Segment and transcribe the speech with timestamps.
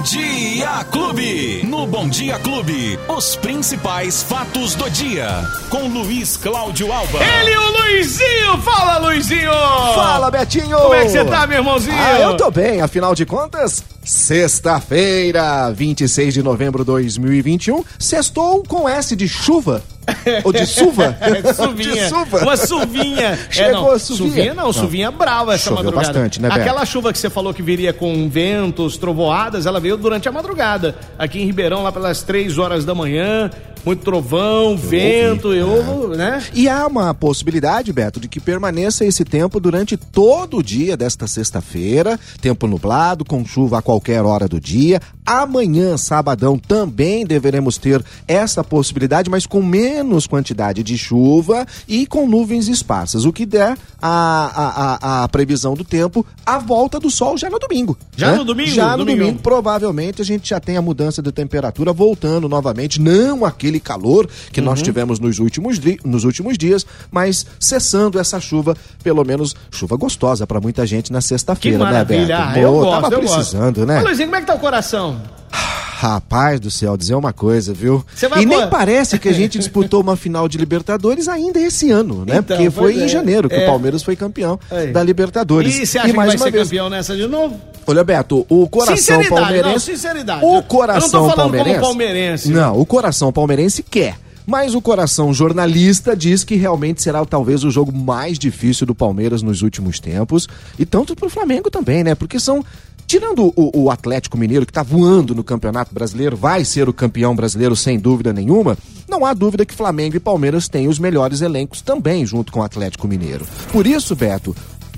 [0.00, 1.62] Bom Dia Clube.
[1.66, 5.28] No Bom Dia Clube, os principais fatos do dia.
[5.68, 7.18] Com Luiz Cláudio Alba.
[7.22, 8.56] Ele, o Luizinho!
[8.62, 9.52] Fala, Luizinho!
[9.94, 10.78] Fala, Betinho!
[10.78, 11.98] Como é que você tá, meu irmãozinho?
[11.98, 18.88] Ah, eu tô bem, afinal de contas, sexta-feira, 26 de novembro de 2021, sextou com
[18.88, 19.82] S de chuva.
[20.44, 21.16] Ou de suva?
[21.20, 21.42] É.
[21.42, 22.38] De suva.
[22.42, 23.38] Uma suvinha.
[23.50, 24.28] Chegou é, não, a suvinha.
[24.28, 24.72] suvinha não, Não.
[24.72, 26.06] suvinha brava essa Choveu madrugada.
[26.12, 26.60] bastante, né, Beto?
[26.60, 30.96] Aquela chuva que você falou que viria com ventos, trovoadas, ela veio durante a madrugada.
[31.18, 33.50] Aqui em Ribeirão, lá pelas três horas da manhã,
[33.84, 36.42] muito trovão, vento, eu, né?
[36.54, 41.26] E há uma possibilidade, Beto, de que permaneça esse tempo durante todo o dia desta
[41.26, 42.18] sexta-feira.
[42.40, 45.00] Tempo nublado, com chuva a qualquer hora do dia.
[45.24, 52.26] Amanhã, sabadão, também deveremos ter essa possibilidade, mas com menos quantidade de chuva e com
[52.26, 53.24] nuvens esparsas.
[53.24, 57.48] O que der a, a, a, a previsão do tempo, a volta do sol já
[57.48, 57.96] no domingo.
[58.16, 58.38] Já né?
[58.38, 58.70] no domingo?
[58.70, 59.26] Já no Domingão.
[59.26, 64.26] domingo, provavelmente a gente já tem a mudança de temperatura voltando novamente, não aquele calor
[64.50, 64.66] que Uhum.
[64.66, 70.46] nós tivemos nos últimos, nos últimos dias, mas cessando essa chuva, pelo menos chuva gostosa
[70.46, 72.26] pra muita gente na Que sexta-feira, né, maravilha.
[72.38, 72.48] Beto?
[72.48, 73.86] Ah, eu gosto, tava eu precisando, gosto.
[73.86, 74.00] né?
[74.00, 75.20] Ô, Luizinho, como é que tá o coração?
[75.52, 78.02] Rapaz do céu, dizer uma coisa, viu?
[78.30, 82.24] Vai E nem parece que a gente disputou uma final de Libertadores ainda esse ano,
[82.24, 82.38] né?
[82.38, 83.08] Então, Porque foi pois em é.
[83.08, 83.64] janeiro que É.
[83.64, 84.92] o Palmeiras foi campeão Aí.
[84.92, 85.76] da Libertadores.
[85.78, 87.60] E você acha que mais vai uma ser vez, campeão nessa de novo?
[87.86, 89.72] Olha, Beto, o coração Sinceridade, palmeirense.
[89.90, 90.44] não, sinceridade.
[90.44, 91.80] O Eu coração não tô palmeirense.
[91.80, 92.48] palmeirense.
[92.50, 94.16] Não, o coração palmeirense quer.
[94.46, 99.42] Mas o coração jornalista diz que realmente será talvez o jogo mais difícil do Palmeiras
[99.42, 100.48] nos últimos tempos.
[100.78, 102.14] E tanto pro Flamengo também, né?
[102.14, 102.64] Porque são.
[103.06, 107.34] Tirando o, o Atlético Mineiro, que tá voando no Campeonato Brasileiro, vai ser o campeão
[107.34, 108.78] brasileiro sem dúvida nenhuma,
[109.08, 112.62] não há dúvida que Flamengo e Palmeiras têm os melhores elencos também, junto com o
[112.62, 113.44] Atlético Mineiro.
[113.72, 114.54] Por isso, Beto,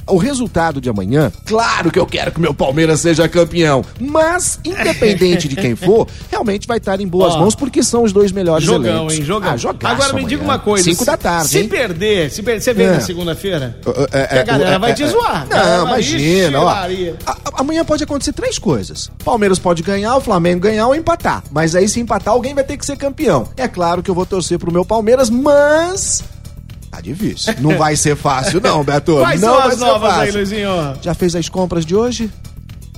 [0.07, 5.49] o resultado de amanhã, claro que eu quero que meu Palmeiras seja campeão, mas independente
[5.49, 8.65] de quem for, realmente vai estar em boas Ó, mãos porque são os dois melhores
[8.65, 9.15] Jogão, elencos.
[9.15, 9.25] hein?
[9.25, 9.51] Jogão.
[9.53, 10.85] Ah, jogaço Agora me diga uma coisa.
[10.85, 11.69] Cinco da tarde, Se hein?
[11.69, 12.93] perder, se perder, você vem É.
[12.93, 13.79] na segunda-feira?
[14.13, 15.09] É, é, a galera é, vai é, te é.
[15.09, 15.41] zoar.
[15.43, 16.23] Não, Galera vai- imagina.
[16.49, 17.17] Ixi, Ó, Maria.
[17.27, 19.11] A- a- amanhã pode acontecer três coisas.
[19.25, 21.43] Palmeiras pode ganhar, o Flamengo ganhar ou empatar.
[21.51, 23.49] Mas aí, se empatar, alguém vai ter que ser campeão.
[23.57, 26.23] É claro que eu vou torcer pro meu Palmeiras, mas.
[26.93, 27.55] Tá difícil.
[27.61, 29.15] Não vai ser fácil, não, Beto.
[29.17, 30.31] Quais não são as novas aí.
[30.31, 30.69] Luizinho?
[31.01, 32.31] Já fez as compras de hoje?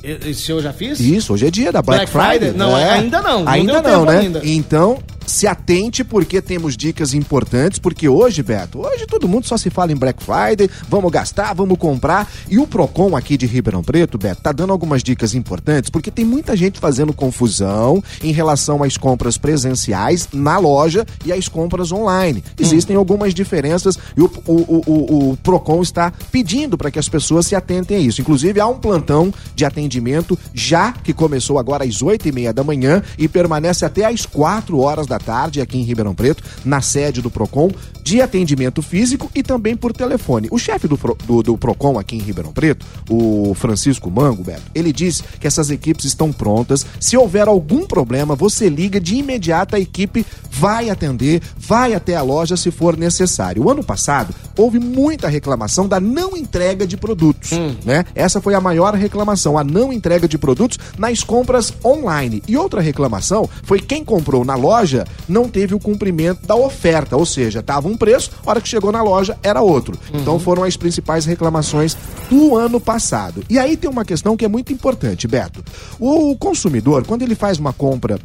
[0.02, 0.98] Esse eu já fiz?
[0.98, 2.50] Isso, hoje é dia da Black, Black Friday?
[2.50, 2.58] Friday.
[2.58, 2.90] Não, É.
[2.90, 4.18] ainda não, não Ainda não, tempo né?
[4.18, 4.40] ainda.
[4.44, 9.70] Então, se atente porque temos dicas importantes, porque hoje, Beto, hoje todo mundo só se
[9.70, 12.30] fala em Black Friday, vamos gastar, vamos comprar.
[12.48, 16.24] E o Procon aqui de Ribeirão Preto, Beto, tá dando algumas dicas importantes, porque tem
[16.24, 22.42] muita gente fazendo confusão em relação às compras presenciais na loja e às compras online.
[22.58, 27.08] Existem algumas diferenças e o, o, o, o- o Procon está pedindo para que as
[27.08, 28.20] pessoas se atentem a isso.
[28.20, 32.62] Inclusive, há um plantão de atendimento já que começou agora às oito e meia da
[32.64, 37.20] manhã e permanece até às quatro horas da tarde aqui em Ribeirão Preto, na sede
[37.20, 37.70] do Procon,
[38.02, 40.48] de atendimento físico e também por telefone.
[40.50, 44.92] O chefe do, do, do Procon aqui em Ribeirão Preto, o Francisco Mango, Beto, ele
[44.92, 46.84] disse que essas equipes estão prontas.
[47.00, 52.22] Se houver algum problema, você liga de imediato, a equipe vai atender, vai até a
[52.22, 53.64] loja se for necessário.
[53.64, 57.50] O ano passado, houve muita reclamação da não entrega de produtos,
[57.84, 58.04] né?
[58.14, 62.42] Essa foi a maior reclamação, a não entrega de produtos nas compras online.
[62.46, 67.26] E outra reclamação foi quem comprou na loja não teve o cumprimento da oferta, ou
[67.26, 69.98] seja, estava um preço, a hora que chegou na loja era outro.
[70.12, 71.96] Então foram as principais reclamações
[72.30, 73.42] do ano passado.
[73.50, 75.64] E aí tem uma questão que é muito importante, Beto.
[75.98, 78.18] O consumidor, quando ele faz uma compra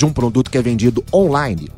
[0.00, 1.70] de um produto que é vendido online,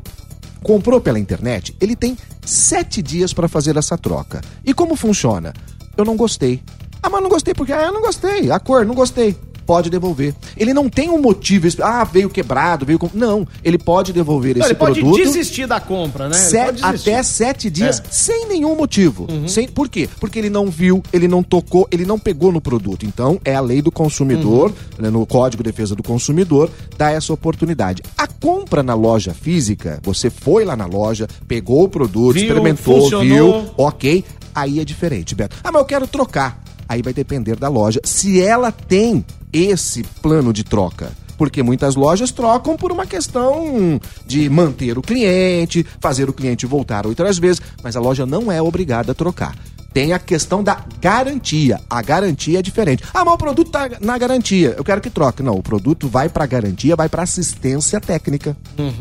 [0.63, 4.39] comprou pela internet, ele tem sete dias para fazer essa troca.
[4.63, 5.51] E como funciona?
[5.97, 6.63] Eu não gostei.
[7.01, 8.49] Ah, mas não gostei porque ah, eu não gostei.
[8.49, 9.35] A cor, não gostei.
[9.65, 10.33] Pode devolver.
[10.57, 11.67] Ele não tem um motivo.
[11.81, 13.09] Ah, veio quebrado, veio com.
[13.13, 15.23] Não, ele pode devolver Não, esse ele pode produto.
[15.23, 16.37] desistir da compra, né?
[16.81, 18.01] Até sete dias É.
[18.01, 18.07] Uhum.
[18.11, 19.27] sem nenhum motivo.
[19.47, 20.09] Sem, por quê?
[20.19, 23.05] Porque ele não viu, ele não tocou, ele não pegou no produto.
[23.05, 25.03] Então, é a lei do consumidor, Uhum.
[25.03, 28.01] né, no Código de Defesa do Consumidor, dá essa oportunidade.
[28.17, 33.01] A compra na loja física, você foi lá na loja, pegou o produto, Viu, experimentou,
[33.01, 33.25] funcionou.
[33.63, 34.23] viu, ok,
[34.53, 35.55] aí é diferente, Beto.
[35.63, 36.62] Ah, mas eu quero trocar.
[36.87, 37.99] Aí vai depender da loja.
[38.03, 41.11] Se ela tem esse plano de troca.
[41.37, 47.07] Porque muitas lojas trocam por uma questão de manter o cliente, fazer o cliente voltar
[47.07, 49.55] outras vezes, mas a loja não é obrigada a trocar.
[49.93, 51.79] Tem a questão da garantia.
[51.89, 53.03] A garantia é diferente.
[53.13, 54.73] Ah, mas o produto tá na garantia.
[54.77, 55.43] Eu quero que troque.
[55.43, 58.57] Não, o produto vai para garantia, vai para assistência técnica.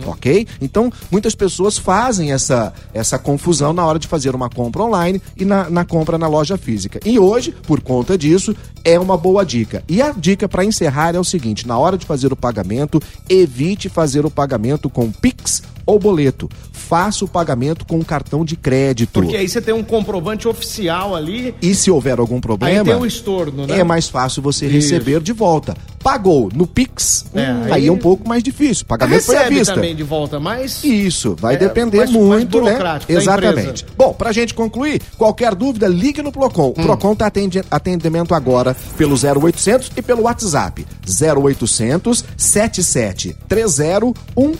[0.07, 0.47] Ok?
[0.61, 5.45] Então, muitas pessoas fazem essa, essa confusão na hora de fazer uma compra online e
[5.45, 7.01] na, na compra na loja física.
[7.05, 8.55] E hoje, por conta disso,
[8.85, 9.83] é uma boa dica.
[9.89, 13.89] E a dica para encerrar é o seguinte: na hora de fazer o pagamento, evite
[13.89, 16.49] fazer o pagamento com Pix ou boleto.
[16.93, 19.23] Faça o pagamento com cartão de crédito.
[19.23, 21.55] Porque aí você tem um comprovante oficial ali.
[21.63, 23.79] E se houver algum problema, aí tem um estorno, né?
[23.79, 25.75] é mais fácil você receber de volta.
[26.05, 28.85] Pagou no Pix, É, hum, aí- aí é um pouco mais difícil.
[28.85, 29.73] Pagamento foi à vista.
[29.75, 30.85] também de volta, mas.
[30.85, 32.73] Isso, vai É, depender mais- mais muito, né?
[32.73, 33.87] burocrático da Exatamente.
[33.97, 36.71] Bom, pra gente concluir, qualquer dúvida, ligue no Procon.
[36.71, 40.85] O Procon tá atende atendimento agora pelo 0800 e pelo WhatsApp.
[41.07, 44.13] 0800 7730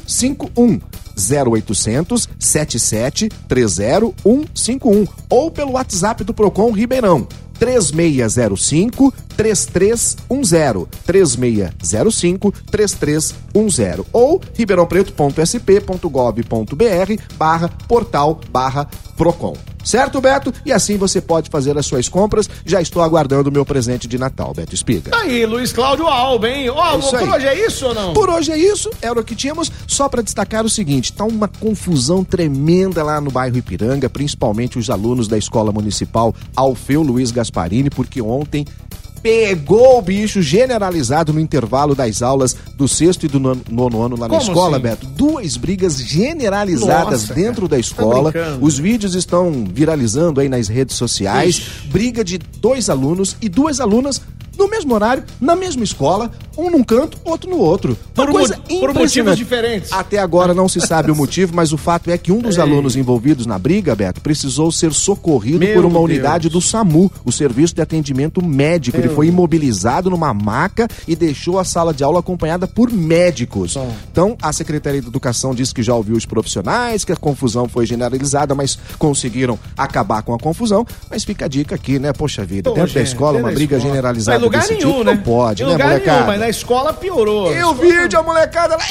[0.07, 0.81] 151.
[1.17, 4.15] 0800 7730
[4.55, 7.27] 151 ou pelo WhatsApp do Procon Ribeirão
[7.59, 19.57] 3605 3310 3605 3310 ou ribeirãopreto.sp.gov.br barra portal barra Procon.
[19.85, 20.53] Certo, Beto?
[20.65, 22.49] E assim você pode fazer as suas compras.
[22.65, 25.11] Já estou aguardando o meu presente de Natal, Beto Espiga.
[25.11, 26.71] Tá aí, Luiz Cláudio Alba, hein?
[26.71, 27.29] Ó, É por aí.
[27.31, 28.13] hoje é isso ou não?
[28.13, 29.71] Por hoje é isso, era o que tínhamos.
[29.87, 34.89] Só para destacar o seguinte: tá uma confusão tremenda lá no bairro Ipiranga, principalmente os
[34.91, 38.65] alunos da Escola Municipal Alfeu Luiz Gasparini, porque ontem
[39.23, 44.17] pegou o bicho generalizado no intervalo das aulas do sexto e do nono, nono ano
[44.17, 44.83] lá na Como escola, assim?
[44.83, 45.07] Beto.
[45.07, 47.69] Duas brigas generalizadas Nossa, dentro cara.
[47.69, 48.33] da escola.
[48.33, 48.59] Tá.
[48.61, 51.63] Os vídeos estão viralizando aí nas redes sociais.
[51.87, 54.21] Briga de dois alunos e duas alunas
[54.59, 57.97] no mesmo horário, na mesma escola, um num canto, outro no outro.
[58.17, 59.93] Uma Por coisa mo- por motivos diferentes.
[59.93, 62.97] Até agora não se sabe o motivo, mas o fato é que um dos alunos
[62.97, 66.05] envolvidos na briga, Beto, precisou ser socorrido Meu por uma Deus.
[66.05, 68.97] unidade do SAMU, o Serviço de Atendimento Médico.
[68.99, 73.75] Ele foi imobilizado numa maca e deixou a sala de aula acompanhada por médicos.
[73.75, 73.93] Bom.
[74.11, 77.87] Então, a Secretaria de Educação disse que já ouviu os profissionais, que a confusão foi
[77.87, 80.87] generalizada, mas conseguiram acabar com a confusão.
[81.11, 82.13] Mas fica a dica aqui, né?
[82.13, 83.93] Poxa vida, Pô, dentro da gente, escola, dentro uma da briga escola.
[83.95, 85.15] generalizada Mas lugar desse nenhum, tipo né?
[85.15, 86.33] não pode, Em né, molecada?
[86.33, 87.55] nenhum, na escola piorou.
[87.55, 88.83] E o vídeo, a molecada lá.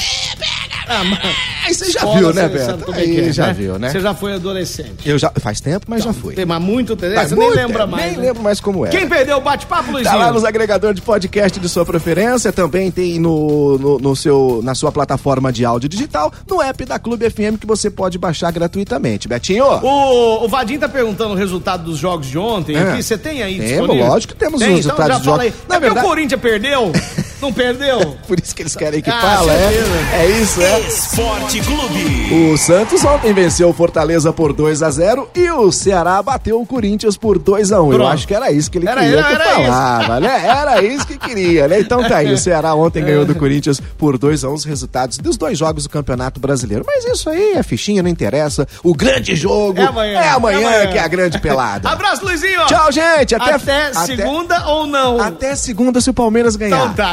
[0.88, 1.20] Ah, mas...
[1.64, 2.92] Aí você já Escola, viu, né, Beto?
[2.92, 3.52] é Aí é, já né?
[3.52, 3.90] viu, né?
[3.90, 5.08] Você já foi adolescente.
[5.08, 5.30] Eu já.
[5.38, 6.34] Faz tempo, mas já fui.
[6.34, 7.14] Tem mas muito tempo.
[7.14, 8.06] Faz Você nem muito lembra tempo, mais.
[8.06, 8.22] Nem né?
[8.26, 8.88] lembro mais como é.
[8.90, 10.12] Quem perdeu o bate-papo, Luizinho?
[10.12, 14.60] Tá lá nos agregadores de podcast de sua preferência, também tem no, no, no seu,
[14.64, 18.50] na sua plataforma de áudio digital, no app da Clube FM que você pode baixar
[18.50, 19.28] gratuitamente.
[19.28, 19.64] Betinho?
[19.64, 22.76] O, o Vadim tá perguntando o resultado dos jogos de ontem.
[22.76, 22.80] É.
[22.92, 23.02] aqui.
[23.02, 24.06] Você tem aí Temos, disponível?
[24.08, 25.58] lógico que temos tem, os resultados então já dos fala jogos.
[25.60, 25.68] aí.
[25.68, 26.92] Na é verdade- o Corinthians perdeu?
[27.42, 28.16] Não perdeu?
[28.28, 29.72] Por isso que eles querem que Ah, fala, é?
[30.14, 30.80] É isso, é?
[30.80, 32.52] Esporte Clube.
[32.52, 36.66] O Santos ontem venceu o Fortaleza por 2 a 0 e o Ceará bateu o
[36.66, 38.12] Corinthians por 2 a 1 Eu Pronto.
[38.12, 39.62] acho que era isso que ele Era- queria era- que eu era isso.
[39.72, 40.46] falava, né?
[40.46, 41.80] Era isso que queria, né?
[41.80, 45.18] Então tá aí, o Ceará ontem ganhou do Corinthians por 2 a 1 os resultados
[45.18, 46.84] dos dois jogos do Campeonato Brasileiro.
[46.86, 48.66] Mas isso aí é fichinha, não interessa.
[48.84, 50.20] O grande jogo É amanhã.
[50.20, 50.86] é amanhã, É amanhã.
[50.92, 51.88] que é a grande pelada.
[51.90, 52.64] Abraço, Luizinho!
[52.66, 53.34] Tchau, gente!
[53.34, 55.20] Até, Até, segunda ou não?
[55.20, 56.76] Até segunda se o Palmeiras ganhar.
[56.76, 57.12] Então tá,